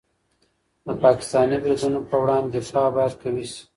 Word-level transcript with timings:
د 0.85 0.87
پاکستاني 1.03 1.57
بریدونو 1.63 1.99
په 2.09 2.15
وړاندې 2.23 2.49
دفاع 2.57 2.87
باید 2.95 3.13
قوي 3.21 3.45
شي. 3.51 3.61